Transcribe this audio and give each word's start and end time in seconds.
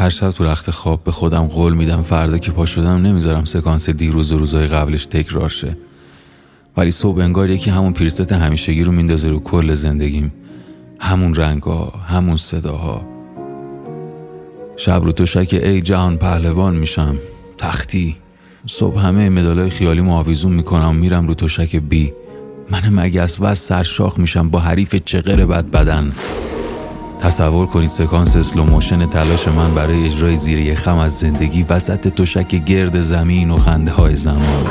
هر 0.00 0.08
شب 0.08 0.30
تو 0.30 0.44
رخت 0.44 0.70
خواب 0.70 1.04
به 1.04 1.12
خودم 1.12 1.46
قول 1.46 1.74
میدم 1.74 2.02
فردا 2.02 2.38
که 2.38 2.50
پا 2.50 2.66
شدم 2.66 2.96
نمی‌ذارم 3.06 3.44
سکانس 3.44 3.90
دیروز 3.90 4.32
و 4.32 4.38
روزای 4.38 4.66
قبلش 4.66 5.06
تکرار 5.06 5.48
شه. 5.48 5.76
ولی 6.80 6.90
صبح 6.90 7.20
انگار 7.20 7.50
یکی 7.50 7.70
همون 7.70 7.92
پیرست 7.92 8.32
همیشگی 8.32 8.84
رو 8.84 8.92
میندازه 8.92 9.28
رو 9.28 9.40
کل 9.40 9.72
زندگیم. 9.72 10.32
همون 10.98 11.34
رنگا 11.34 11.92
همون 12.08 12.36
صداها. 12.36 13.02
شب 14.76 15.04
رو 15.04 15.12
تو 15.12 15.26
شک 15.26 15.48
ای 15.62 15.82
جهان 15.82 16.16
پهلوان 16.16 16.76
میشم. 16.76 17.16
تختی. 17.58 18.16
صبح 18.66 18.98
همه 18.98 19.28
مدالای 19.28 19.70
خیالی 19.70 20.10
آویزون 20.10 20.52
می‌کنم. 20.52 20.96
میرم 20.96 21.26
رو 21.28 21.48
شک 21.48 21.76
بی. 21.76 22.12
من 22.70 22.88
مگس 22.90 23.36
و 23.40 23.54
سرشاخ 23.54 24.18
میشم 24.18 24.50
با 24.50 24.58
حریف 24.58 24.94
چقر 24.94 25.46
بد 25.46 25.64
بدن؟ 25.64 26.12
تصور 27.20 27.66
کنید 27.66 27.90
سکانس 27.90 28.36
slow 28.36 28.64
motion 28.64 29.06
تلاش 29.06 29.48
من 29.48 29.74
برای 29.74 30.04
اجرای 30.04 30.36
زیر 30.36 30.59
یه 30.59 30.74
خم 30.74 30.96
از 30.96 31.18
زندگی 31.18 31.62
وسط 31.62 32.08
تشک 32.08 32.64
گرد 32.64 33.00
زمین 33.00 33.50
و 33.50 33.56
خنده 33.56 33.90
های 33.90 34.16
زمان. 34.16 34.66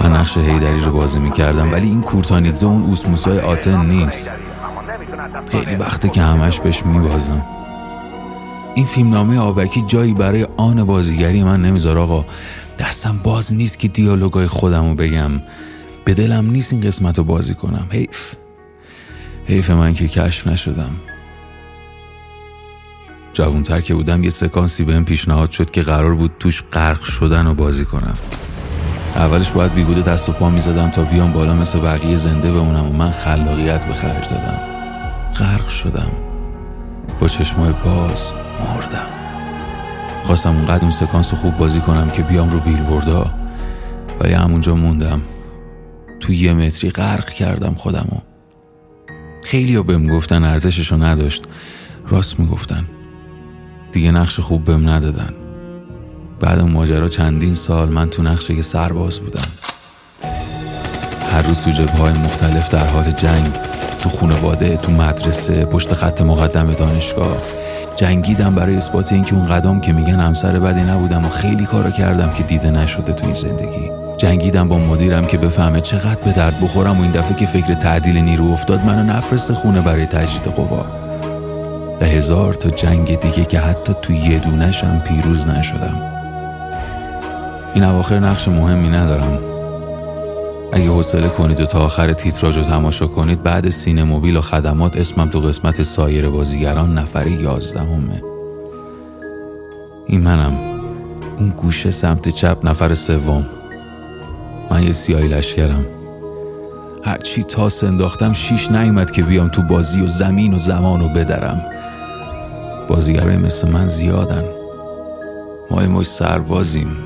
من 0.00 0.12
نقش 0.12 0.36
حیدری 0.36 0.80
رو 0.80 0.92
بازی 0.92 1.18
می‌کردم 1.18 1.72
ولی 1.72 1.86
این 1.88 2.00
کورتانیدزه 2.00 2.66
اون 2.66 2.82
اوسموسای 2.82 3.40
آتن 3.40 3.86
نیست. 3.86 4.30
خیلی 5.50 5.74
وقته 5.74 6.08
که 6.08 6.22
همش 6.22 6.60
بهش 6.60 6.86
میبازم. 6.86 7.46
این 8.74 8.86
فیلمنامه 8.86 9.38
آبکی 9.38 9.82
جایی 9.86 10.14
برای 10.14 10.46
آن 10.56 10.84
بازیگری 10.84 11.44
من 11.44 11.62
نمیذاره 11.62 11.98
آقا. 11.98 12.24
دستم 12.78 13.20
باز 13.22 13.54
نیست 13.54 13.78
که 13.78 13.88
دیالوگای 13.88 14.46
خودم 14.46 14.88
رو 14.88 14.94
بگم. 14.94 15.30
به 16.04 16.14
دلم 16.14 16.50
نیست 16.50 16.72
این 16.72 16.82
قسمت 16.82 17.18
رو 17.18 17.24
بازی 17.24 17.54
کنم. 17.54 17.86
حیف. 17.90 18.34
حیف 19.46 19.70
من 19.70 19.94
که 19.94 20.08
کشف 20.08 20.46
نشدم. 20.46 20.90
جوونتر 23.32 23.80
که 23.80 23.94
بودم 23.94 24.24
یه 24.24 24.30
سکانسی 24.30 24.84
بهم 24.84 25.04
پیشنهاد 25.04 25.50
شد 25.50 25.70
که 25.70 25.82
قرار 25.82 26.14
بود 26.14 26.32
توش 26.38 26.62
غرق 26.72 27.02
شدن 27.02 27.46
و 27.46 27.54
بازی 27.54 27.84
کنم. 27.84 28.14
اولش 29.16 29.50
باید 29.50 29.74
بیهوده 29.74 30.02
دست 30.02 30.28
و 30.28 30.32
پا 30.32 30.50
می‌زدم 30.50 30.90
تا 30.90 31.04
بیام 31.04 31.32
بالا 31.32 31.54
مثل 31.54 31.80
بقیه 31.80 32.16
زنده 32.16 32.52
بمونم 32.52 32.90
و 32.90 32.92
من 32.92 33.10
خلاقیت 33.10 33.86
به 33.86 33.94
خرج 33.94 34.28
دادم. 34.28 34.60
غرق 35.38 35.68
شدم. 35.68 36.10
با 37.20 37.28
چشمای 37.28 37.72
باز 37.84 38.32
مردم. 38.60 39.06
خواستم 40.24 40.56
اونقدر 40.56 40.82
اون 40.82 40.90
سکانس 40.90 41.34
خوب 41.34 41.56
بازی 41.56 41.80
کنم 41.80 42.10
که 42.10 42.22
بیام 42.22 42.50
رو 42.50 42.60
بیل 42.60 42.82
بردا 42.82 43.30
ولی 44.20 44.32
همونجا 44.32 44.74
موندم. 44.74 45.20
تو 46.20 46.32
یه 46.32 46.54
متری 46.54 46.90
غرق 46.90 47.30
کردم 47.30 47.74
خودمو 47.74 48.20
خیلی 49.44 49.76
ها 49.76 49.82
بهم 49.82 50.06
گفتن 50.06 50.44
ارزششو 50.44 50.96
نداشت. 50.96 51.44
راست 52.08 52.40
می‌گفتن. 52.40 52.84
دیگه 53.92 54.10
نقش 54.10 54.40
خوب 54.40 54.64
بهم 54.64 54.88
ندادن. 54.88 55.45
بعد 56.40 56.58
اون 56.58 56.70
ماجرا 56.70 57.08
چندین 57.08 57.54
سال 57.54 57.88
من 57.88 58.10
تو 58.10 58.22
نقش 58.22 58.50
یه 58.50 58.62
سرباز 58.62 59.20
بودم. 59.20 59.48
هر 61.32 61.42
روز 61.42 61.60
تو 61.60 61.70
جبه 61.70 61.92
های 61.92 62.12
مختلف 62.12 62.68
در 62.68 62.86
حال 62.86 63.10
جنگ 63.10 63.46
تو 64.02 64.08
خانواده 64.08 64.76
تو 64.76 64.92
مدرسه 64.92 65.64
پشت 65.64 65.94
خط 65.94 66.22
مقدم 66.22 66.72
دانشگاه. 66.72 67.36
جنگیدم 67.96 68.54
برای 68.54 68.76
اثبات 68.76 69.12
اینکه 69.12 69.34
اون 69.34 69.46
قدم 69.46 69.80
که 69.80 69.92
میگن 69.92 70.20
همسر 70.20 70.58
بدی 70.58 70.80
نبودم 70.80 71.24
و 71.24 71.28
خیلی 71.28 71.66
کارو 71.66 71.90
کردم 71.90 72.32
که 72.32 72.42
دیده 72.42 72.70
نشده 72.70 73.12
تو 73.12 73.24
این 73.24 73.34
زندگی. 73.34 73.90
جنگیدم 74.16 74.68
با 74.68 74.78
مدیرم 74.78 75.26
که 75.26 75.38
بفهمه 75.38 75.80
چقدر 75.80 76.20
به 76.24 76.32
درد 76.32 76.60
بخورم 76.60 76.98
و 76.98 77.02
این 77.02 77.10
دفعه 77.10 77.36
که 77.36 77.46
فکر 77.46 77.74
تعدیل 77.74 78.16
نیرو 78.16 78.52
افتاد 78.52 78.84
منو 78.84 79.02
نفرست 79.02 79.52
خونه 79.52 79.80
برای 79.80 80.06
تجدید 80.06 80.52
قوا. 80.52 80.86
به 81.98 82.06
هزار 82.06 82.54
تا 82.54 82.70
جنگ 82.70 83.20
دیگه 83.20 83.44
که 83.44 83.60
حتی 83.60 83.92
تو 84.02 84.12
یه 84.12 84.38
دونشم 84.38 85.02
پیروز 85.06 85.46
نشدم. 85.48 86.15
این 87.76 87.84
اواخر 87.84 88.18
نقش 88.18 88.48
مهمی 88.48 88.88
ندارم. 88.88 89.38
اگه 90.72 90.88
حوصله 90.88 91.28
کنید 91.28 91.60
و 91.60 91.66
تا 91.66 91.78
آخر 91.78 92.12
تیتراژ 92.12 92.56
رو 92.56 92.62
تماشا 92.62 93.06
کنید 93.06 93.42
بعد 93.42 93.68
سینه 93.68 94.04
موبیل 94.04 94.36
و 94.36 94.40
خدمات 94.40 94.96
اسمم 94.96 95.28
تو 95.28 95.40
قسمت 95.40 95.82
سایر 95.82 96.28
بازیگران 96.28 96.98
نفر 96.98 97.26
یازدهمه. 97.26 98.22
این 100.06 100.20
منم. 100.20 100.56
اون 101.38 101.48
گوشه 101.48 101.90
سمت 101.90 102.28
چپ 102.28 102.58
نفر 102.64 102.94
سوم. 102.94 103.46
من 104.70 104.82
یه 104.82 104.92
سیاهی 104.92 105.28
لشکرم. 105.28 105.86
هرچی 107.04 107.44
تا 107.44 107.68
انداختم 107.82 108.32
شیش 108.32 108.70
نیومد 108.70 109.10
که 109.10 109.22
بیام 109.22 109.48
تو 109.48 109.62
بازی 109.62 110.00
و 110.00 110.08
زمین 110.08 110.54
و 110.54 110.58
زمان 110.58 111.02
و 111.02 111.08
بدرم. 111.08 111.62
بازیگرای 112.88 113.36
مثل 113.36 113.68
من 113.68 113.86
زیادن. 113.86 114.44
ما 115.70 115.80
ما 115.80 115.98
مش 115.98 116.06
سربازیم. 116.06 117.05